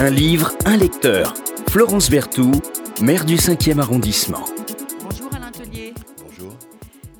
[0.00, 1.34] Un livre, un lecteur.
[1.70, 2.62] Florence Berthoud,
[3.02, 4.44] maire du 5e arrondissement.
[5.02, 5.92] Bonjour Alain Tellier.
[6.24, 6.52] Bonjour.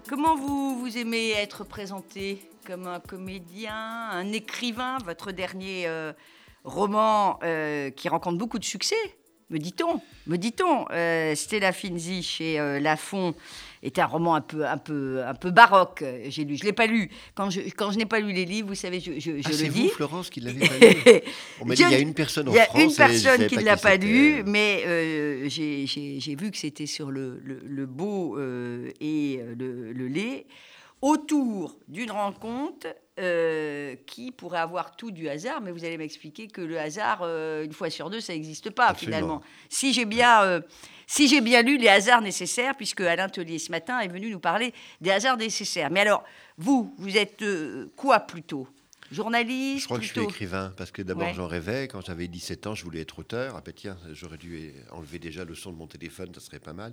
[0.08, 6.12] Comment vous, vous aimez être présenté Comme un comédien, un écrivain Votre dernier euh,
[6.62, 9.17] roman euh, qui rencontre beaucoup de succès,
[9.50, 10.00] me dit-on.
[10.26, 10.86] Me dit-on.
[10.90, 13.34] Euh, Stella Finzi chez euh, Lafon
[13.82, 16.04] est un roman un peu, un peu, un peu baroque.
[16.28, 16.56] J'ai lu.
[16.56, 17.10] Je l'ai pas lu.
[17.34, 19.48] Quand je, quand je n'ai pas lu les livres, vous savez, je, je, je Ah,
[19.50, 21.20] le c'est vous, Florence, qui l'avez pas lu
[21.60, 22.82] On m'a dit il y a une personne en Il y a France.
[22.82, 25.86] une personne qui ne l'a pas lu, mais euh, j'ai-
[26.38, 30.46] vu que c'était sur le, le- le beau euh, et le, le lait,
[31.00, 32.88] autour d'une rencontre
[33.18, 37.64] euh, qui pourrait avoir tout du hasard, mais vous allez m'expliquer que le hasard, euh,
[37.64, 39.16] une fois sur deux, ça n'existe pas Absolument.
[39.16, 39.42] finalement.
[39.68, 40.60] Si j'ai bien, euh,
[41.06, 44.38] si j'ai bien lu les hasards nécessaires, puisque Alain Tellier ce matin est venu nous
[44.38, 45.90] parler des hasards nécessaires.
[45.90, 46.22] Mais alors,
[46.58, 47.44] vous, vous êtes
[47.96, 48.68] quoi plutôt?
[49.10, 51.34] Journaliste Je crois que je suis écrivain parce que d'abord Ouais.
[51.34, 51.88] j'en rêvais.
[51.88, 53.54] Quand j'avais 17 ans, je voulais être auteur.
[53.56, 56.72] Ah ben tiens, j'aurais dû enlever déjà le son de mon téléphone, ça serait pas
[56.74, 56.92] mal.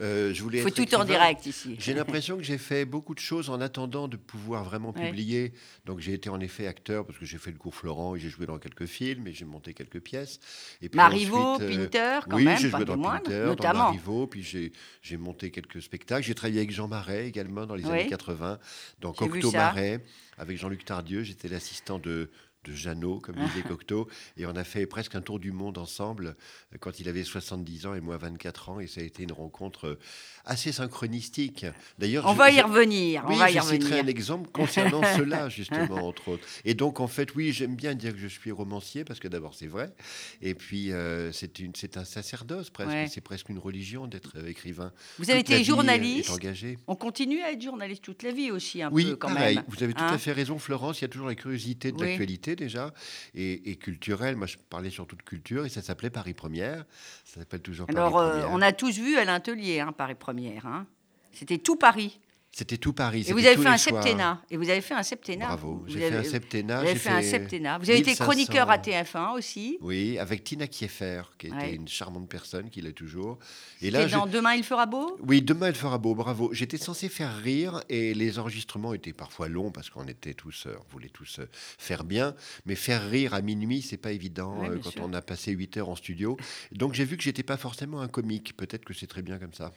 [0.00, 1.76] Euh, je voulais Il faut être tout en direct ici.
[1.78, 5.08] J'ai l'impression que j'ai fait beaucoup de choses en attendant de pouvoir vraiment Ouais.
[5.08, 5.52] publier.
[5.86, 8.28] Donc j'ai été en effet acteur parce que j'ai fait le cours Florent et j'ai
[8.28, 10.40] joué dans quelques films et j'ai monté quelques pièces.
[10.82, 13.78] Et puis Marivaux, ensuite, euh, Pinter, quand oui, même, j'ai joué dans Pinter, dans notamment.
[13.84, 16.24] Marivaux, puis j'ai monté quelques spectacles.
[16.26, 17.90] J'ai travaillé avec Jean Marais également dans les Oui.
[17.92, 18.58] années 80,
[19.00, 19.52] dans Cocteau.
[19.52, 20.04] Marais,
[20.42, 21.22] avec Jean-Luc Tardieu.
[21.22, 22.28] J'étais l'assistant de
[22.64, 26.36] de Jeannot, comme disait Cocteau, et on a fait presque un tour du monde ensemble
[26.72, 29.32] euh, quand il avait 70 ans et moi 24 ans, et ça a été une
[29.32, 29.98] rencontre euh,
[30.44, 31.66] assez synchronistique.
[31.98, 33.24] D'ailleurs, On je- va y revenir.
[33.28, 34.04] oui, on va y je citerai revenir.
[34.04, 36.46] un exemple concernant cela, justement, entre autres.
[36.64, 39.54] Et donc, en fait, oui, j'aime bien dire que je suis romancier, parce que d'abord,
[39.54, 39.92] c'est vrai.
[40.40, 42.90] Et puis, euh, c'est une- c'est un sacerdoce, presque.
[42.90, 43.08] Ouais.
[43.08, 44.92] C'est presque une religion d'être euh, écrivain.
[45.18, 46.30] Vous avez Toute été journaliste.
[46.30, 46.78] engagé.
[46.86, 49.56] On continue à être journaliste toute la vie aussi, un Oui, peu quand pareil.
[49.56, 49.64] même.
[49.68, 51.00] Vous avez tout Hein à fait raison, Florence.
[51.00, 52.08] Il y a toujours la curiosité de Oui.
[52.08, 52.92] l'actualité, déjà,
[53.34, 54.36] et, et culturelle.
[54.36, 56.84] Moi, je parlais surtout de culture, et ça s'appelait Paris Première.
[57.24, 58.50] Ça s'appelle toujours Alors, Paris euh, Première.
[58.56, 60.66] on a tous vu Alain Tellier, hein, Paris Première.
[60.66, 60.86] hein.
[61.32, 62.20] C'était tout Paris.
[62.54, 63.24] C'était tout Paris.
[63.26, 64.42] Et vous avez fait un septennat.
[64.50, 65.46] Et vous avez fait un septennat.
[65.46, 65.84] Bravo.
[65.86, 66.76] Vous J'ai fait un avez- septennat.
[66.80, 67.78] Vous avez j'ai fait un septennat.
[67.78, 69.78] Vous avez été 1500 chroniqueur à TF1 aussi.
[69.80, 71.74] Oui, avec Tina Kieffer, qui était Ouais.
[71.74, 73.38] une charmante personne, qui l'est toujours.
[73.80, 75.16] Et je- dans Demain il fera beau?
[75.26, 76.50] Oui, demain elle fera beau, bravo.
[76.52, 80.74] J'étais censé faire rire et les enregistrements étaient parfois longs parce qu'on était tous, euh,
[80.78, 82.34] on voulait tous euh, faire bien.
[82.66, 85.02] Mais faire rire à minuit, c'est pas évident Ouais, euh, quand sûr.
[85.06, 86.36] on a passé 8 heures en studio.
[86.70, 88.54] Donc j'ai vu que j'étais pas forcément un comique.
[88.58, 89.72] Peut-être que c'est très bien comme ça.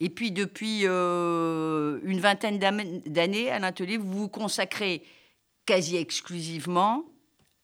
[0.00, 5.02] Et puis depuis euh, une vingtaine d'années, Alain Tellier, vous vous consacrez
[5.66, 7.04] quasi exclusivement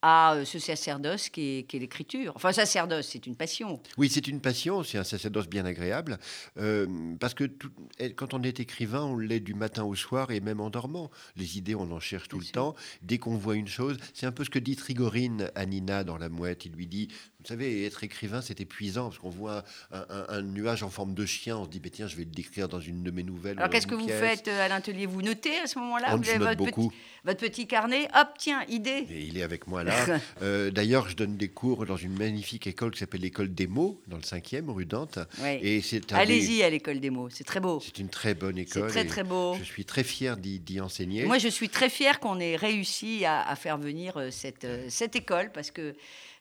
[0.01, 2.33] à euh, ce sacerdoce qui est, l'écriture.
[2.35, 3.81] Enfin, sacerdoce, c'est une passion.
[3.97, 6.19] Oui, c'est une passion, c'est un sacerdoce bien agréable,
[6.57, 6.85] euh,
[7.19, 10.41] parce que tout- et quand on est écrivain, on l'est du matin au soir et
[10.41, 11.09] même en dormant.
[11.37, 12.53] Les idées, on en cherche tout Bien le sûr.
[12.53, 12.75] temps.
[13.01, 16.17] Dès qu'on voit une chose, c'est un peu ce que dit Trigorine à Nina dans
[16.17, 16.65] La Mouette.
[16.65, 17.07] Il lui dit,
[17.45, 21.13] vous savez, être écrivain, c'est épuisant, parce qu'on voit un, un- un nuage en forme
[21.13, 23.23] de chien, on se dit, bah, tiens, je vais le décrire dans une de mes
[23.23, 23.57] nouvelles.
[23.59, 25.05] Alors, qu'est-ce que une vous faites, euh, Alain Tellier?
[25.05, 26.07] Vous notez à ce moment-là?
[26.13, 26.89] On Vous avez note votre beaucoup.
[26.89, 28.07] petit, votre petit carnet?
[28.15, 29.05] Hop, tiens, idée.
[29.09, 29.93] Et il est avec moi là.
[30.41, 34.01] Euh, D'ailleurs, je donne des cours dans une magnifique école qui s'appelle l'école des mots,
[34.07, 35.19] dans le 5e, rue Dante.
[35.39, 37.79] C'est des- Allez-y à l'école des mots, c'est très beau.
[37.83, 38.89] C'est une très bonne C'est école.
[38.89, 39.55] très, et très beau.
[39.59, 41.25] Je suis très fier d'y enseigner.
[41.25, 44.85] Moi, je suis très fière qu'on ait réussi à, à faire venir euh, cette, euh,
[44.89, 45.95] cette école parce que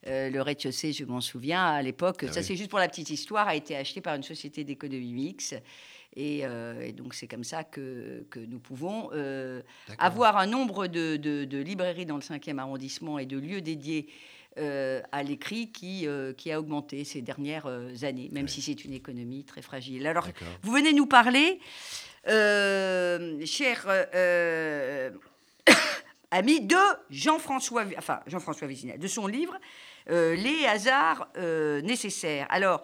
[0.06, 2.46] euh, le rez-de-chaussée, je m'en souviens, à l'époque, Ah ça oui.
[2.46, 5.56] c'est juste pour la petite histoire, a été acheté par une société d'économie mixte.
[6.16, 9.62] Et, euh, et donc, c'est comme ça que, que nous pouvons euh,
[9.98, 14.06] avoir un nombre de, de- de librairies dans le 5e arrondissement et de lieux dédiés
[14.58, 17.66] euh, à l'écrit qui, qui a augmenté ces dernières
[18.04, 20.06] années, même si c'est une économie très fragile.
[20.06, 20.28] Alors,
[20.62, 21.58] vous venez nous parler,
[23.44, 23.86] cher
[26.30, 26.76] ami, de
[27.10, 29.56] Jean-François, enfin Jean-François Vézina, de son livre
[30.10, 32.46] Les hasards euh, nécessaires.
[32.50, 32.82] Alors,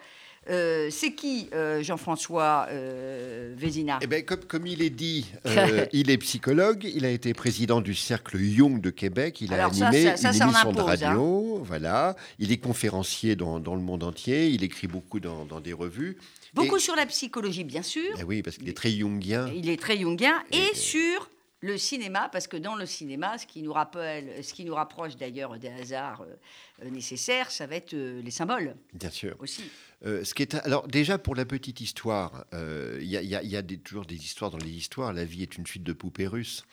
[0.49, 3.99] euh, c'est qui euh, Jean-François euh, Vézina?
[4.01, 7.83] Eh ben, comme, comme il est dit, euh, il est psychologue, il a été président
[7.83, 10.81] du cercle Jung de Québec, il a Alors animé ça- ça, une ça émission de
[10.81, 10.85] hein.
[10.85, 12.17] radio, voilà.
[12.39, 16.17] Il est conférencier dans, dans le monde entier, il écrit beaucoup dans, dans des revues.
[16.55, 18.11] Beaucoup Et- sur la psychologie, bien sûr.
[18.19, 19.47] Eh oui, parce qu'il est très jungien.
[19.55, 21.29] Il est très jungien et, Et- sur
[21.61, 25.17] le cinéma, parce que dans le cinéma, ce qui nous rappelle, ce qui nous rapproche
[25.17, 26.35] d'ailleurs des hasards euh,
[26.85, 29.37] euh, nécessaires, ça va être euh, les symboles Bien sûr.
[29.39, 29.65] aussi.
[30.07, 33.37] Euh, ce qui est, alors déjà pour la petite histoire, il y a, il y
[33.37, 35.13] a- il y a des- toujours des histoires dans les histoires.
[35.13, 36.65] La vie est une suite de poupées russes.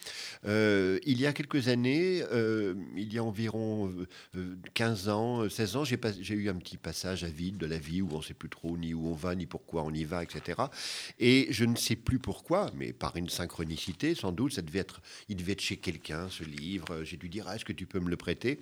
[0.45, 2.23] Il y a quelques années,
[2.95, 4.07] il y a environ euh,
[4.37, 7.57] euh, 15 ans, euh, 16 ans, j'ai pas- j'ai eu un petit passage à vide
[7.57, 9.83] de la vie où on ne sait plus trop ni où on va, ni pourquoi
[9.83, 10.61] on y va, etc.
[11.19, 14.61] Et je ne sais plus pourquoi, mais par une synchronicité, sans doute, ça
[15.29, 17.03] il devait être chez quelqu'un, ce livre.
[17.03, 18.59] J'ai dû dire, Ah, est-ce que tu peux me le prêter?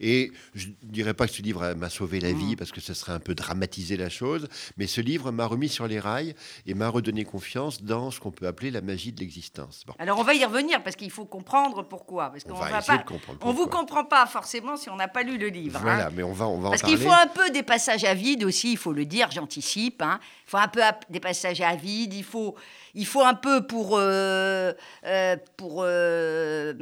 [0.00, 2.94] Et je, ne dirais pas que ce livre m'a sauvé la vie, parce que ce
[2.94, 6.34] serait un peu dramatiser la chose, mais ce livre m'a remis sur les rails
[6.66, 9.84] et m'a redonné confiance dans ce qu'on peut appeler la magie de l'existence.
[9.86, 9.94] Bon.
[9.98, 12.30] Alors on va y revenir parce qu'il faut comprendre pourquoi.
[12.30, 15.08] Parce On qu'on va va pas, comprendre on vous comprend pas forcément si on n'a
[15.08, 15.76] pas lu le livre.
[15.78, 15.82] hein.
[15.82, 18.44] Voilà, mais on va, on va Parce qu'il faut un peu des passages à vide
[18.44, 20.02] aussi, il faut le dire, j'anticipe.
[20.02, 20.18] hein.
[20.46, 20.80] Il faut un peu
[21.10, 22.54] des passages à vide, il faut,
[22.94, 24.72] il faut un peu pour, euh,
[25.06, 26.72] euh, pour euh,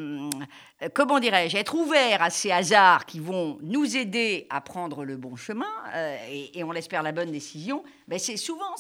[0.95, 5.37] comment dirais-je, être ouvert à ces hasards qui vont nous aider à prendre le bon
[5.37, 7.85] chemin euh, et, et on l'espère la bonne décision.
[8.09, 8.75] Ben c'est souvent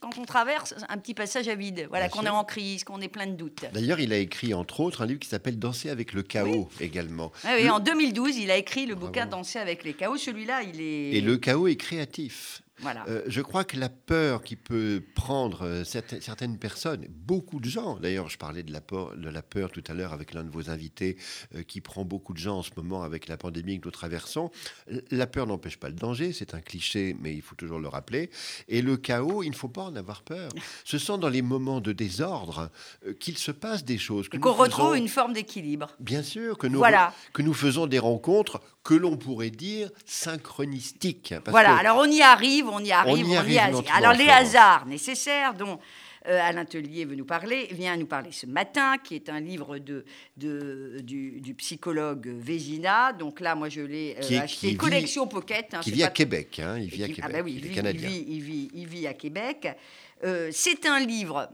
[0.00, 3.08] quand on traverse un petit passage à vide, voilà, qu'on est en crise, qu'on est
[3.08, 3.64] plein de doutes.
[3.72, 7.32] D'ailleurs, il a écrit, entre autres, un livre qui s'appelle Danser avec le chaos également.
[7.44, 9.06] Ah oui, Le- en 2012, il a écrit le Bravo.
[9.08, 10.16] bouquin Danser avec les chaos.
[10.16, 11.10] Celui-là, il est.
[11.12, 12.62] Et le chaos est créatif.
[12.80, 13.04] Voilà.
[13.08, 17.96] Euh, je crois que la peur qui peut prendre euh, certaines, personnes, beaucoup de gens,
[17.98, 20.50] d'ailleurs je parlais de la peur, de la peur tout à l'heure avec l'un de
[20.50, 21.16] vos invités,
[21.54, 24.50] euh, qui prend beaucoup de gens en ce moment avec la pandémie que nous traversons,
[25.10, 28.28] la peur n'empêche pas le danger, c'est un cliché, mais il faut toujours le rappeler.
[28.68, 30.50] Et le chaos, il ne faut pas en avoir peur.
[30.84, 32.70] Ce sont dans les moments de désordre
[33.06, 34.28] euh, qu'il se passe des choses.
[34.28, 35.88] qu'on retrouve faisons- une forme d'équilibre.
[35.98, 37.14] Bien sûr, que nous, Voilà.
[37.32, 41.34] que nous faisons des rencontres que l'on pourrait dire synchronistiques.
[41.44, 43.60] parce voilà, que- alors on y arrive, on y arrive, On y arrive
[43.94, 45.78] Alors les hasards nécessaires dont
[46.28, 49.78] euh, Alain Tellier veut nous parler, vient nous parler ce matin, qui est un livre
[49.78, 50.04] de,
[50.36, 53.12] de- du, du psychologue Vézina.
[53.12, 55.74] Donc là, moi, je l'ai euh, acheté, qui vit- collection pocket.
[55.74, 56.58] hein, qui vit à Québec.
[56.60, 57.24] hein, il vit à Québec.
[57.24, 58.08] ah bah oui, il vit- canadien.
[58.08, 59.68] vit, il vit- il vit à Québec.
[60.24, 61.48] Euh, c'est un livre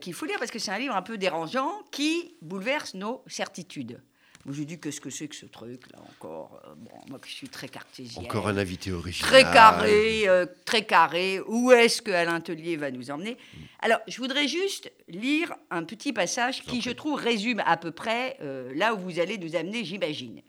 [0.00, 4.00] qu'il faut lire parce que c'est un livre un peu dérangeant qui bouleverse nos certitudes.
[4.44, 7.32] Moi, je dis qu'est-ce que c'est que ce truc là encore Euh, Bon, moi qui
[7.32, 8.24] suis très cartésienne.
[8.24, 9.30] Encore un invité original.
[9.30, 11.40] Très carré, euh, très carré.
[11.46, 13.32] Où est-ce que Alain Tellier va nous emmener?
[13.32, 13.58] Mm.
[13.80, 18.36] Alors, je voudrais juste lire un petit passage qui, je trouve, résume à peu près
[18.42, 20.42] euh, là où vous allez nous amener, j'imagine.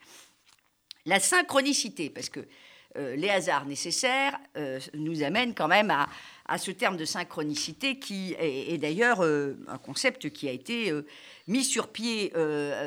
[1.05, 2.41] La synchronicité, parce que
[2.97, 6.07] euh, les hasards nécessaires euh, nous amènent quand même à,
[6.47, 10.91] à ce terme de synchronicité qui est, d'ailleurs euh, un concept qui a été
[11.47, 12.31] mis sur pied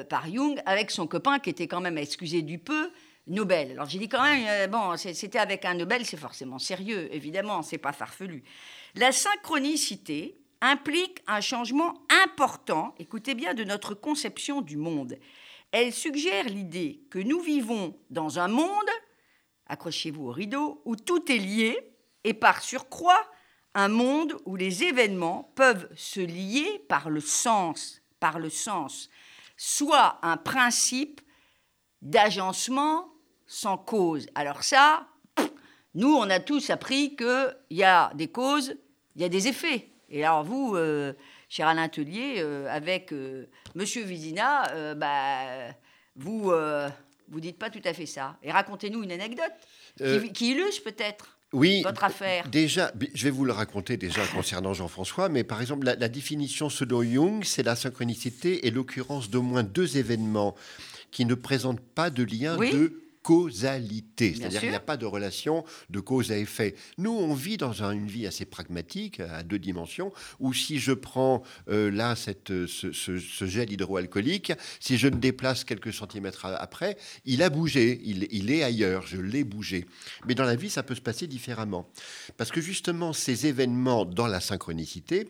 [0.08, 2.90] par Jung avec son copain qui était quand même, excusez du peu,
[3.26, 3.72] Nobel.
[3.72, 7.78] Alors j'ai dit quand même, bon, c'était avec un Nobel, c'est forcément sérieux, évidemment, c'est
[7.78, 8.42] pas farfelu.
[8.94, 11.94] La synchronicité implique un changement
[12.24, 15.18] important, écoutez bien, de notre conception du monde.
[15.70, 18.88] Elle suggère l'idée que nous vivons dans un monde,
[19.68, 21.92] accrochez-vous au rideau, où tout est lié
[22.24, 23.24] et par surcroît
[23.74, 29.08] un monde où les événements peuvent se lier par le sens, par le sens,
[29.56, 31.20] soit un principe
[32.02, 33.08] d'agencement
[33.46, 34.26] sans cause.
[34.34, 35.06] Alors ça,
[35.94, 38.76] nous, on a tous appris qu'il y a des causes,
[39.16, 39.90] il y a des effets.
[40.10, 41.12] Et alors vous, euh,
[41.48, 45.74] cher Alain Tellier, euh, avec euh, Monsieur Vizina, euh, bah,
[46.16, 46.52] vous
[47.30, 48.36] vous dites pas tout à fait ça.
[48.42, 49.52] Et racontez-nous une anecdote
[49.96, 52.48] qui- Euh, qui, illustre peut-être Oui, votre affaire.
[52.48, 56.68] Déjà, je vais vous le raconter déjà concernant Jean-François, mais par exemple, la, la définition
[56.68, 60.54] selon Jung, c'est la synchronicité et l'occurrence d'au moins deux événements
[61.10, 62.70] qui ne présentent pas de lien Oui.
[62.72, 64.34] de causalité.
[64.34, 66.74] C'est-à-dire qu'il n'y a pas de relation de cause à effet.
[66.96, 70.92] Nous, on vit dans un- une vie assez pragmatique, à deux dimensions, où si je
[70.92, 76.46] prends euh, là cette, ce, ce- ce gel hydroalcoolique, si je le déplace quelques centimètres
[76.46, 76.96] après,
[77.26, 79.86] il a bougé, il, il est ailleurs, je l'ai bougé.
[80.26, 81.88] Mais dans la vie, ça peut se passer différemment.
[82.38, 85.28] Parce que justement, ces événements dans la synchronicité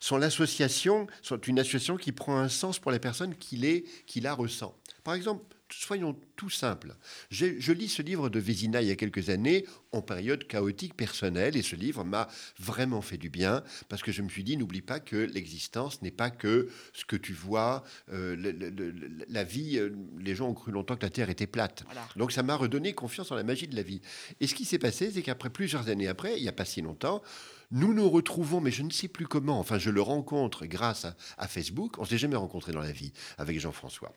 [0.00, 4.20] sont l'association, sont une association qui prend un sens pour la personne qui, les, qui
[4.20, 4.74] la ressent.
[5.02, 6.94] Par exemple, soyons tout simples.
[7.30, 10.94] J'ai- Je lis ce livre de Vézina il y a quelques années, en période chaotique
[10.96, 14.56] personnelle, et ce livre m'a vraiment fait du bien, parce que je me suis dit,
[14.56, 18.94] n'oublie pas que l'existence n'est pas que ce que tu vois, euh, le- le- le-
[19.28, 21.84] la vie, euh, les gens ont cru longtemps que la Terre était plate.
[21.86, 22.06] Voilà.
[22.16, 24.00] Donc ça m'a redonné confiance en la magie de la vie.
[24.40, 26.82] Et ce qui s'est passé, c'est qu'après plusieurs années après, il n'y a pas si
[26.82, 27.22] longtemps,
[27.70, 31.16] nous nous retrouvons, mais je ne sais plus comment, enfin je le rencontre grâce à,
[31.38, 34.12] à Facebook, on ne s'est jamais rencontré dans la vie avec Jean-François.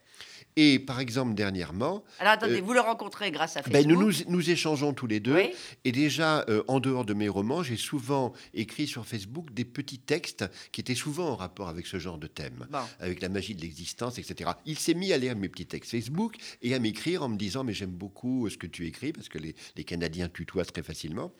[0.56, 3.92] Et par exemple, dernièrement, Alors attendez, euh, vous le rencontrez grâce à ben, Facebook.
[3.92, 5.36] nous, nous nous échangeons tous les deux.
[5.36, 5.52] Oui.
[5.86, 10.00] Et déjà, euh, en dehors de mes romans, j'ai souvent écrit sur Facebook des petits
[10.00, 12.80] textes qui étaient souvent en rapport avec ce genre de thème Bon.
[13.00, 14.52] avec la magie de l'existence, etc.
[14.66, 17.64] Il s'est mis à lire mes petits textes Facebook et à m'écrire en me disant
[17.64, 21.32] mais j'aime beaucoup ce que tu écris parce que les, les Canadiens tutoient très facilement.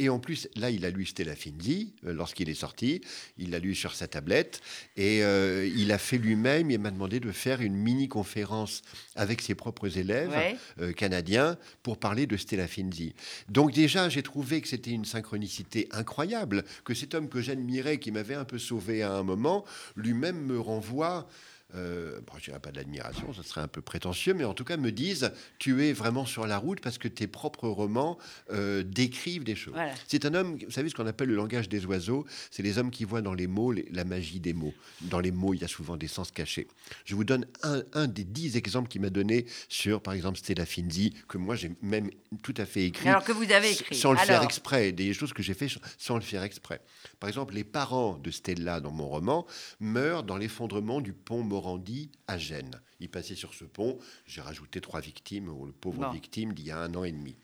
[0.00, 3.00] Et en plus, là, il a lu Stella Finzi euh, lorsqu'il est sorti.
[3.36, 4.60] Il l'a lu sur sa tablette.
[4.96, 8.82] Et euh, il a fait lui-même, il m'a demandé de faire une mini-conférence
[9.16, 10.56] avec ses propres élèves Ouais.
[10.80, 13.14] euh, canadiens pour parler de Stella Finzi.
[13.48, 18.12] Donc déjà, j'ai trouvé que c'était une synchronicité incroyable, que cet homme que j'admirais, qui
[18.12, 19.64] m'avait un peu sauvé à un moment,
[19.96, 21.28] lui-même me renvoie
[21.74, 24.64] euh, bon, je dirais pas de l'admiration, ça serait un peu prétentieux, mais en tout
[24.64, 28.16] cas me disent tu es vraiment sur la route parce que tes propres romans
[28.50, 29.74] euh, décrivent des choses.
[29.74, 29.92] Voilà.
[30.06, 32.90] C'est un homme, vous savez ce qu'on appelle le langage des oiseaux, c'est les hommes
[32.90, 34.72] qui voient dans les mots les- la magie des mots.
[35.02, 36.68] Dans les mots, il y a souvent des sens cachés.
[37.04, 40.64] Je vous donne un, un des dix exemples qu'il m'a donné sur, par exemple, Stella
[40.64, 42.10] Finzi, que moi j'ai même
[42.42, 43.08] tout à fait écrit.
[43.10, 43.94] Alors que vous avez écrit.
[43.94, 46.80] Sans le faire exprès, des choses que j'ai fait sans le faire exprès.
[47.20, 49.46] Par exemple, les parents de Stella dans mon roman
[49.80, 52.80] meurent dans l'effondrement du pont Morandi à Gênes.
[53.00, 56.70] Ils passaient sur ce pont, j'ai rajouté trois victimes, ou le pauvre victime d'il y
[56.70, 57.34] a un an et demi.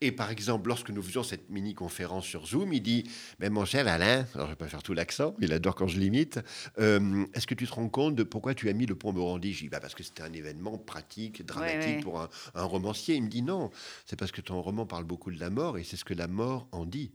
[0.00, 3.04] Et par exemple, lorsque nous faisions cette mini-conférence sur Zoom, il dit
[3.38, 5.86] Mais mon cher Alain, alors je ne vais pas faire tout l'accent, il adore quand
[5.86, 6.40] je l'imite,
[6.80, 9.52] euh, est-ce que tu te rends compte de pourquoi tu as mis le pont Morandi?
[9.54, 12.00] Je dis bah, Parce que c'était un événement pratique, dramatique ouais.
[12.02, 13.14] pour un, un romancier.
[13.14, 13.70] Il me dit Non,
[14.06, 16.26] c'est parce que ton roman parle beaucoup de la mort et c'est ce que la
[16.28, 17.12] mort en dit.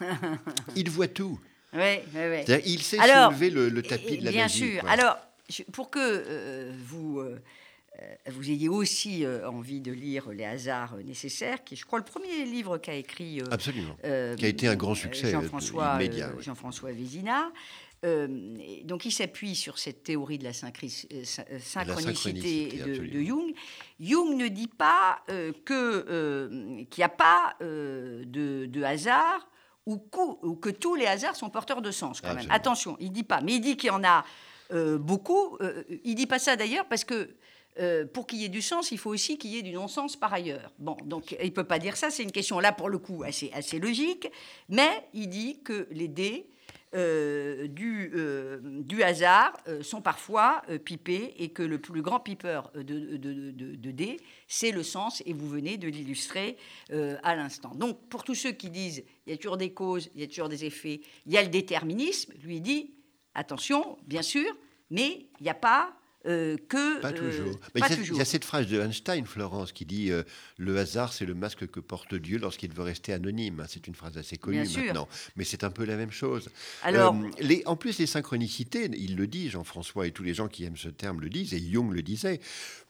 [0.76, 1.38] il voit tout.
[1.74, 2.62] Oui, oui, oui.
[2.64, 4.70] Il sait Alors, soulever le, le tapis de la Bien magie.
[4.72, 4.80] sûr.
[4.80, 4.90] quoi.
[4.90, 5.18] Alors,
[5.48, 7.38] je- pour que euh, vous, euh,
[8.26, 12.04] vous ayez aussi euh, envie de lire Les hasards nécessaires, qui est, je crois, le
[12.04, 13.96] premier livre qu'a écrit Absolument.
[14.02, 14.08] Qui
[14.44, 16.10] a été un grand succès, Jean-François oui.
[16.40, 17.50] Jean-François Vézina.
[18.84, 21.18] Donc, il s'appuie sur cette théorie de la synchronicité,
[22.84, 23.22] de.
[23.24, 23.52] Jung.
[23.98, 25.20] Jung ne dit pas
[25.64, 29.48] que, qu'il n'y a pas de, de hasard
[29.86, 32.46] ou, que tous les hasards sont porteurs de sens, quand même.
[32.50, 33.40] Attention, il dit pas.
[33.40, 34.24] Mais il dit qu'il y en a
[34.98, 35.56] beaucoup.
[35.60, 37.30] Euh, il dit pas ça d'ailleurs parce que
[37.78, 40.16] euh, pour qu'il y ait du sens, il faut aussi qu'il y ait du non-sens
[40.16, 40.72] par ailleurs.
[40.78, 42.10] Bon, donc il peut pas dire ça.
[42.10, 44.28] C'est une question là pour le coup assez, assez logique.
[44.68, 46.46] Mais il dit que les dés
[46.94, 52.18] euh, du, euh, du hasard euh, sont parfois euh, pipés et que le plus grand
[52.18, 54.16] pipeur de, de, de- de- dés,
[54.48, 56.56] c'est le sens et vous venez de l'illustrer
[56.90, 57.72] euh, à l'instant.
[57.74, 60.26] Donc pour tous ceux qui disent il y a toujours des causes, il y a
[60.26, 62.90] toujours des effets, il y a le déterminisme, lui dit
[63.38, 64.46] attention, bien sûr,
[64.90, 65.94] mais il n'y a pas
[66.26, 67.00] euh, que...
[67.00, 67.58] Pas euh, toujours.
[67.74, 70.24] Il, y a, y cette phrase de Einstein, Florence, qui dit euh,
[70.56, 73.64] Le hasard, c'est le masque que porte Dieu lorsqu'il veut rester anonyme.
[73.68, 75.08] C'est une phrase assez connue maintenant.
[75.36, 76.50] Mais c'est un peu la même chose.
[76.82, 80.64] Alors, les, en plus, les synchronicités, il le dit, Jean-François et tous les gens qui
[80.64, 82.40] aiment ce terme le disent, et Jung le disait.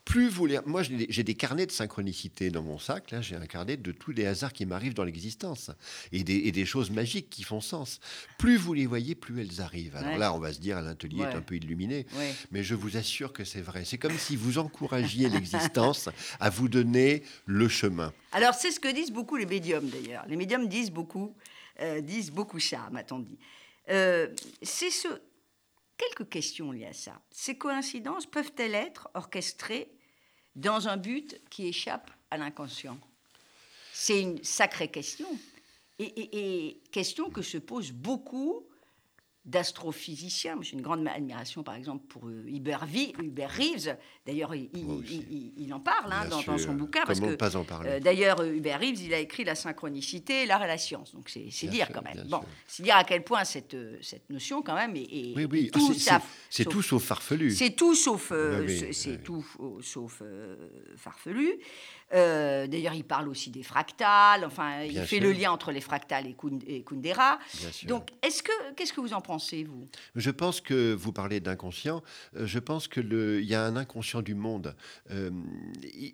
[0.09, 0.59] Plus vous les...
[0.65, 3.11] Moi, j'ai des- carnets de synchronicité dans mon sac.
[3.11, 5.71] Là, j'ai un carnet de tous les hasards qui m'arrivent dans l'existence
[6.12, 8.00] et des, et des choses magiques qui font sens.
[8.38, 9.97] Plus vous les voyez, plus elles arrivent.
[9.97, 10.19] Alors Ouais.
[10.19, 12.07] là, on va se dire, l'atelier est un peu illuminé.
[12.17, 12.35] ouais.
[12.53, 13.85] Mais je vous assure que c'est vrai.
[13.85, 16.09] C'est comme si vous encouragiez l'existence
[16.41, 18.11] à vous donner le chemin.
[18.33, 20.25] Alors, c'est ce que disent beaucoup les médiums, d'ailleurs.
[20.27, 21.37] Les médiums disent beaucoup,
[21.81, 23.38] euh, disent beaucoup ça, m'a-t-on dit.
[23.91, 24.29] Euh,
[24.62, 25.09] c'est ce...
[25.99, 27.21] Quelques questions liées à ça.
[27.31, 29.91] Ces coïncidences peuvent-elles être orchestrées
[30.59, 32.99] dans un but qui échappe à l'inconscient
[33.93, 35.29] C'est une sacrée question.
[36.00, 38.65] Et, question que se posent beaucoup
[39.49, 40.57] d'astrophysiciens.
[40.61, 42.87] J'ai une grande admiration, par exemple, pour euh, Hubert,
[43.23, 43.97] Hubert Reeves.
[44.26, 47.00] D'ailleurs, il, en parle hein, dans, son bouquin.
[47.07, 47.90] Parce Comment que pas en parler?
[47.90, 51.14] euh, D'ailleurs, euh, Hubert Reeves, il a écrit La synchronicité, l'art et la science.
[51.14, 52.26] Donc c'est dire sûr, quand même.
[52.28, 55.71] Bon, c'est dire à quel point cette, cette notion quand même est, est- Oui, oui.
[56.11, 57.50] Ah, c'est- tout sauf farfelu.
[57.50, 59.19] C'est tout sauf, euh, Oui, c'est- oui.
[59.25, 59.45] tout
[59.83, 60.57] sauf euh,
[60.97, 61.59] farfelu.
[62.15, 64.45] Euh, D'ailleurs, il parle aussi des fractales.
[64.45, 65.21] Enfin, il fait sûr.
[65.21, 67.38] le lien entre les fractales et, Kund- et Kundera.
[67.87, 69.88] Donc, est-ce que qu'est-ce que vous en pensez vous?
[70.15, 72.03] Je pense que vous parlez d'inconscient.
[72.37, 74.75] euh, Je pense que le- il y a un inconscient du monde.
[75.11, 75.31] Euh,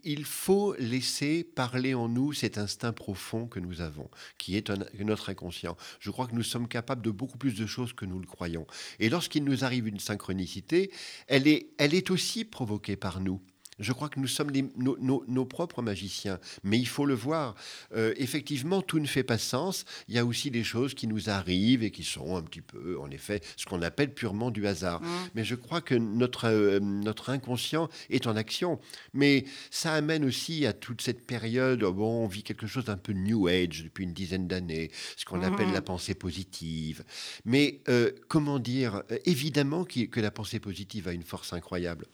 [0.05, 4.79] il faut laisser parler en nous cet instinct profond que nous avons, qui est un-
[5.01, 5.77] notre inconscient.
[6.01, 8.67] Je crois que nous sommes capables de beaucoup plus de choses que nous le croyons.
[8.99, 10.91] Et lorsqu'il nous arrive une synchronicité,
[11.29, 13.41] elle est, elle est aussi provoquée par nous.
[13.79, 17.15] Je crois que nous sommes les- nos, nos- nos propres magiciens, mais il faut le
[17.15, 17.55] voir.
[17.95, 19.85] Euh, effectivement, tout ne fait pas sens.
[20.09, 22.99] Il y a aussi des choses qui nous arrivent et qui sont un petit peu,
[23.01, 25.01] en effet, ce qu'on appelle purement du hasard.
[25.35, 28.79] Mais je crois que notre, euh, notre inconscient est en action.
[29.13, 32.97] Mais ça amène aussi à toute cette période, oh bon, on vit quelque chose d'un
[32.97, 37.05] peu New Age depuis une dizaine d'années, ce qu'on appelle la pensée positive.
[37.45, 42.07] Mais euh, comment dire, évidemment que la pensée positive a une force incroyable.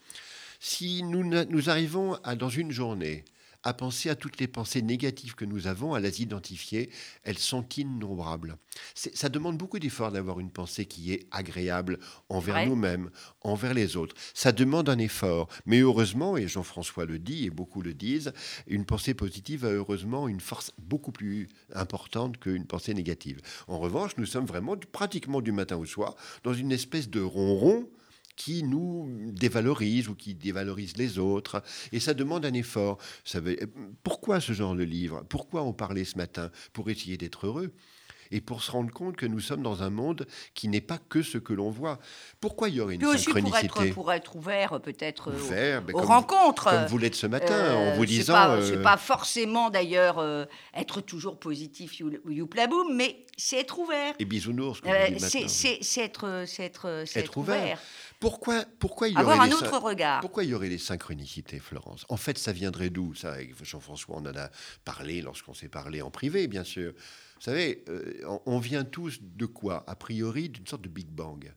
[0.63, 3.25] Si nous, arrivons à, dans une journée
[3.63, 6.89] à penser à toutes les pensées négatives que nous avons, à les identifier,
[7.25, 8.57] elles sont innombrables.
[8.95, 11.99] Ça demande beaucoup d'efforts d'avoir une pensée qui est agréable
[12.31, 12.67] envers Ouais.
[12.67, 13.11] nous-mêmes,
[13.43, 14.17] envers les autres.
[14.33, 15.49] Ça demande un effort.
[15.67, 18.33] Mais heureusement, et Jean-François le dit, et beaucoup le disent,
[18.67, 23.43] une pensée positive a heureusement une force beaucoup plus importante qu'une pensée négative.
[23.69, 27.87] En revanche, nous sommes vraiment pratiquement du matin au soir dans une espèce de ronron
[28.41, 31.63] qui nous dévalorise ou qui dévalorise les autres.
[31.93, 32.97] Et ça demande un effort.
[33.23, 33.59] Ça veut-
[34.03, 35.23] Pourquoi ce genre de livre?
[35.29, 36.51] Pourquoi en parler ce matin?
[36.73, 37.71] Pour essayer d'être heureux.
[38.33, 41.21] et pour se rendre compte que nous sommes dans un monde qui n'est pas que
[41.21, 41.99] ce que l'on voit.
[42.41, 43.87] Pourquoi il y aurait une Puis aussi pour synchronicité?
[43.89, 46.71] être, pour être ouvert euh, peut-être euh, aux- Ouvert, ben, aux, comme- rencontres.
[46.71, 48.35] Comme vous l'êtes ce matin, Euh, en vous c'est disant.
[48.35, 50.45] pas- euh, C'est pas forcément d'ailleurs euh,
[50.77, 54.15] être toujours positif, you, youplaboum, mais c'est être ouvert.
[54.21, 57.61] Et bisounours, Euh, vous c'est c'est- c'est être, c'est être, c'est Être être ouvert.
[57.61, 57.81] ouvert.
[58.21, 60.21] Pourquoi, pourquoi il y Avoir aurait un des autre syn- regard.
[60.21, 62.05] Pourquoi il y aurait des synchronicités, Florence?
[62.11, 63.15] En fait, ça viendrait d'où?
[63.15, 64.51] Ça, avec Jean-François, on en a
[64.85, 66.93] parlé lorsqu'on s'est parlé en privé, bien sûr.
[67.37, 69.85] Vous savez, euh, on- on vient tous de quoi?
[69.87, 71.51] A priori, d'une sorte de Big Bang.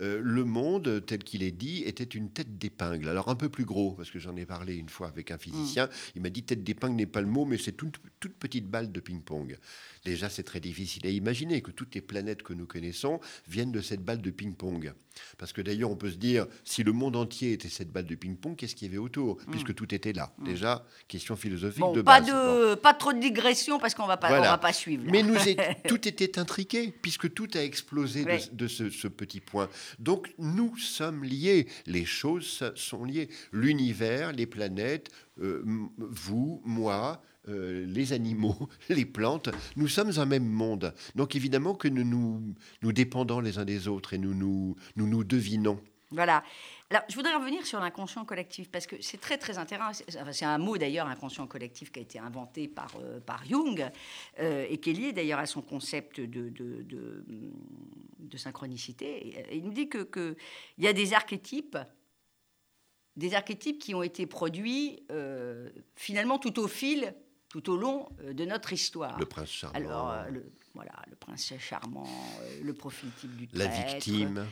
[0.00, 3.08] Euh, le monde, tel qu'il est dit, était une tête d'épingle.
[3.08, 5.88] Alors un peu plus gros, parce que j'en ai parlé une fois avec un physicien.
[6.14, 8.90] Il m'a dit tête d'épingle n'est pas le mot, mais c'est toute, toute petite balle
[8.92, 9.58] de ping-pong.
[10.04, 13.80] Déjà, c'est très difficile à imaginer que toutes les planètes que nous connaissons viennent de
[13.80, 14.92] cette balle de ping-pong.
[15.38, 18.14] Parce que d'ailleurs, on peut se dire, si le monde entier était cette balle de
[18.14, 20.32] ping-pong, qu'est-ce qu'il y avait autour Puisque tout était là.
[20.44, 22.30] Déjà, question philosophique Bon, de pas, base.
[22.30, 24.40] de, pas trop de digression parce qu'on Voilà.
[24.40, 25.04] va pas suivre.
[25.04, 25.10] là.
[25.12, 25.56] Mais nous est-
[25.86, 28.48] tout était intriqué, puisque tout a explosé de- Oui.
[28.52, 29.68] de, ce, ce petit point.
[29.98, 33.28] Donc nous sommes liés, les choses sont liées.
[33.52, 35.10] L'univers, les planètes,
[35.40, 35.62] euh,
[35.98, 40.94] vous, moi, euh, les animaux, les plantes, nous sommes un même monde.
[41.16, 45.06] Donc évidemment que nous nous, nous dépendons les uns des autres et nous nous, nous,
[45.06, 45.80] nous devinons.
[46.12, 46.44] Voilà.
[46.90, 50.04] Alors, je voudrais revenir sur l'inconscient collectif parce que c'est très très intéressant.
[50.32, 53.90] C'est un mot d'ailleurs, inconscient collectif, qui a été inventé par, euh, par Jung
[54.40, 57.24] euh, et qui est lié d'ailleurs à son concept de, de, de,
[58.18, 59.28] de synchronicité.
[59.28, 60.36] Et, euh, il nous dit que que
[60.78, 61.78] y a des archétypes,
[63.16, 67.14] des archétypes qui ont été produits euh, finalement tout au fil,
[67.48, 69.18] tout au long de notre histoire.
[69.18, 72.08] Le prince charmant, Alors, le, voilà, le prince charmant,
[72.62, 74.46] le profil type du la victime,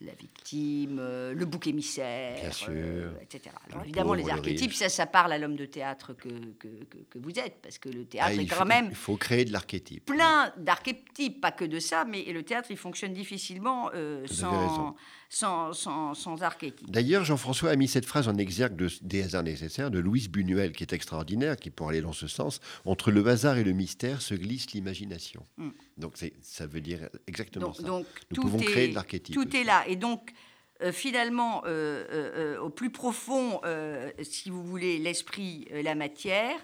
[0.00, 2.68] la victime, euh, le bouc émissaire, Bien sûr.
[2.70, 3.54] euh, etc.
[3.66, 6.28] Alors Le évidemment, pauvre, les le archétypes, ça, ça parle à l'homme de théâtre que,
[6.28, 8.94] que, que- que vous êtes, parce que le théâtre Ah, est quand faut, même il
[8.96, 10.04] faut créer de l'archétype.
[10.04, 14.94] plein d'archétypes, pas que de ça, mais le théâtre, il fonctionne difficilement euh, sans.
[15.28, 16.90] Sans, sans, sans archétypes.
[16.90, 20.72] D'ailleurs, Jean-François a mis cette phrase en exergue de, des hasards nécessaires de Louise Buñuel,
[20.72, 24.22] qui est extraordinaire, qui, pour aller dans ce sens, entre le hasard et le mystère
[24.22, 25.42] se glisse l'imagination.
[25.56, 25.68] Mm.
[25.98, 27.82] Donc, ça veut dire exactement Donc, ça.
[27.82, 29.56] donc, Nous tout pouvons est, créer de l'archétype Tout aussi.
[29.58, 29.84] est là.
[29.88, 30.32] Et donc,
[30.82, 33.60] euh, finalement, euh, euh, au plus profond,
[34.22, 36.56] si vous voulez, l'esprit, la matière,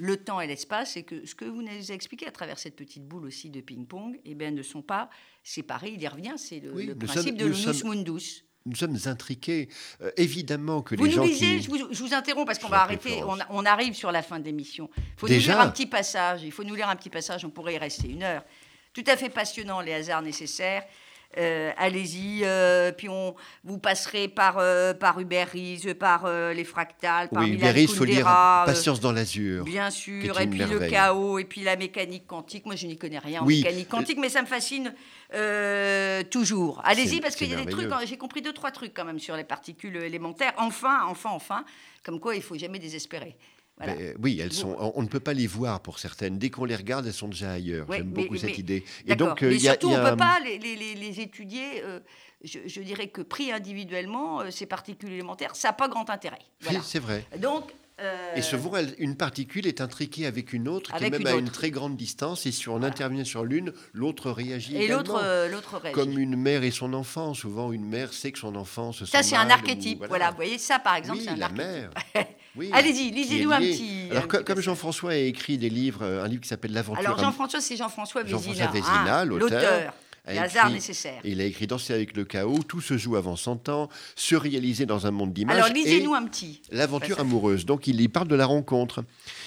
[0.00, 2.74] le temps et l'espace, et que ce que vous nous avez expliqué à travers cette
[2.74, 5.10] petite boule aussi de ping-pong, eh bien, ne sont pas
[5.44, 5.90] séparés.
[5.90, 8.44] Il y revient, c'est le, Oui, le principe sommes- de l'unus sommes- mundus.
[8.64, 9.68] Nous sommes intriqués.
[10.00, 11.62] Euh, évidemment que Vous les gens lisez, qui...
[11.62, 14.44] je, vous, je vous interromps parce qu'on va arrêter, on, arrive sur la fin de
[14.46, 14.88] l'émission.
[14.96, 17.50] Il faut nous lire un petit passage, il faut nous lire un petit passage, on
[17.50, 18.44] pourrait y rester une heure.
[18.94, 20.84] Tout à fait passionnant, les hasards nécessaires.
[21.38, 26.64] Euh, Allez-y, euh, puis on, vous passerez par, euh, par Uber Eats, par euh, les
[26.64, 28.24] fractales, par Oui, Uber il faut lire
[28.66, 29.64] Patience dans l'azur.
[29.64, 32.66] Bien sûr, et puis le chaos, et puis la mécanique quantique.
[32.66, 34.92] Moi, je n'y connais rien en mécanique quantique, mais ça me fascine
[36.30, 36.80] toujours.
[36.84, 39.36] Allez-y, parce qu'il y a des trucs, j'ai compris deux, trois trucs quand même sur
[39.36, 40.54] les particules élémentaires.
[40.56, 41.64] Enfin, enfin, enfin,
[42.02, 43.36] comme quoi il faut jamais désespérer.
[43.82, 43.94] Voilà.
[43.94, 46.38] Ben, oui, elles sont, on, on ne peut pas les voir pour certaines.
[46.38, 47.88] Dès qu'on les regarde, elles sont déjà ailleurs.
[47.88, 48.84] Ouais, J'aime mais- beaucoup cette mais- idée.
[49.06, 51.20] Et donc, euh, mais y a- surtout, on ne peut pas les, les- les- les
[51.20, 51.82] étudier.
[51.84, 52.00] euh,
[52.44, 56.38] je, je dirais que pris individuellement, euh, ces particules élémentaires, ça n'a pas grand intérêt.
[56.62, 56.80] Voilà.
[56.82, 57.24] C'est vrai.
[57.38, 57.64] Donc,
[58.02, 61.26] euh, Et souvent, elle- une particule est intriquée avec une autre, qui est Avec même
[61.34, 62.46] à une très grande distance.
[62.46, 65.94] Et si on intervient sur l'une, l'autre réagit et l'autre, euh, l'autre réagit.
[65.94, 67.34] Comme une mère et son enfant.
[67.34, 70.02] Souvent, une mère sait que son enfant se Ça, sent c'est un archétype.
[70.02, 70.30] ou- Voilà.
[70.30, 71.66] vous voyez, ça, par exemple, Oui, c'est un la archétype.
[71.66, 71.90] mère.
[72.56, 74.08] Oui, Allez-y, lisez-nous un petit.
[74.10, 74.60] Alors, un co- petit comme.
[74.60, 76.98] Jean-François a écrit des livres, euh, un livre qui s'appelle L'aventure.
[77.06, 78.40] Alors, Jean-François, c'est Jean-François Vézina.
[78.42, 79.92] Jean-François hein, Vézina, l'auteur,
[80.38, 81.20] hasards nécessaires.
[81.24, 84.86] Il a écrit Danser avec le chaos, tout se joue avant 100 ans, se réaliser
[84.86, 85.56] dans un monde d'images.
[85.56, 86.62] Alors, lisez-nous un petit.
[86.70, 87.64] L'aventure amoureuse.
[87.66, 89.04] Donc, il y parle de la rencontre.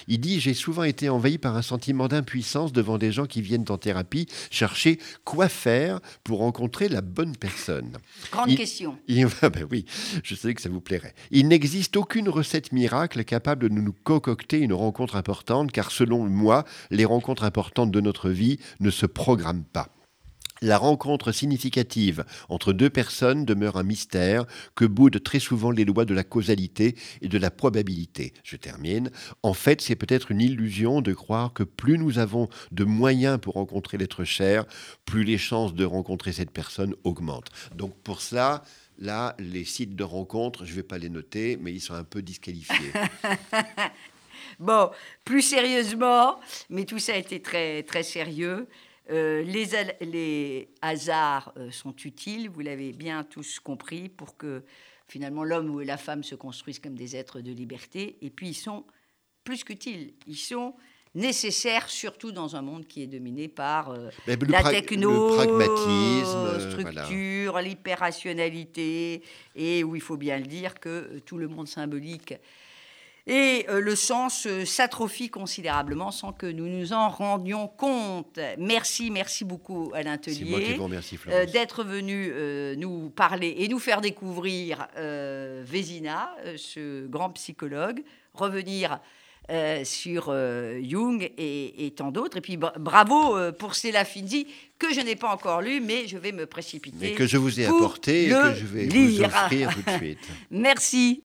[0.08, 3.64] Il dit J'ai souvent été envahi par un sentiment d'impuissance devant des gens qui viennent
[3.68, 7.98] en thérapie chercher quoi faire pour rencontrer la bonne personne.
[8.30, 8.96] Grande Il- question.
[9.08, 9.84] Il, ah ben oui,
[10.22, 11.14] je savais que ça vous plairait.
[11.30, 16.64] Il n'existe aucune recette miracle capable de nous concocter une rencontre importante, car selon moi,
[16.90, 19.88] les rencontres importantes de notre vie ne se programment pas.
[20.62, 26.04] La rencontre significative entre deux personnes demeure un mystère que boudent très souvent les lois
[26.04, 28.32] de la causalité et de la probabilité.
[28.44, 29.10] Je termine.
[29.42, 33.54] En fait, c'est peut-être une illusion de croire que plus nous avons de moyens pour
[33.54, 34.64] rencontrer l'être cher,
[35.04, 37.50] plus les chances de rencontrer cette personne augmentent.
[37.74, 38.62] Donc pour cela,
[38.98, 42.04] là, les sites de rencontres, je ne vais pas les noter, mais ils sont un
[42.04, 42.92] peu disqualifiés.
[44.60, 44.90] Bon,
[45.24, 46.38] plus sérieusement,
[46.70, 48.68] mais tout ça a été très, très sérieux.
[49.10, 54.64] Euh, les, hasards euh, sont utiles, vous l'avez bien tous compris, pour que
[55.08, 58.16] finalement l'homme ou la femme se construisent comme des êtres de liberté.
[58.22, 58.84] Et puis ils sont
[59.44, 60.74] plus qu'utiles, ils sont
[61.14, 66.74] nécessaire, surtout dans un monde qui est dominé par euh, la techno, le pragmatisme, euh,
[66.80, 67.04] voilà.
[67.04, 69.22] structure, l'hyperrationalité,
[69.54, 72.34] et où il faut bien le dire que tout le monde symbolique
[73.26, 78.38] et euh, le sens euh, s'atrophie considérablement sans que nous nous en rendions compte.
[78.58, 80.76] Merci, merci beaucoup Alain Tellier.
[81.28, 82.30] euh, d'être venu
[82.76, 84.86] nous parler et nous faire découvrir
[85.62, 88.02] Vézina, ce grand psychologue,
[88.34, 88.98] revenir
[89.50, 92.38] euh, sur euh, Jung et, et tant d'autres.
[92.38, 94.46] Et puis bra- bravo euh, pour Stella Finzi,
[94.78, 96.96] que je n'ai pas encore lu, mais je vais me précipiter.
[97.10, 99.28] Mais que je vous ai apporté et que je vais lire.
[99.28, 100.18] vous offrir tout de suite.
[100.50, 101.22] Merci.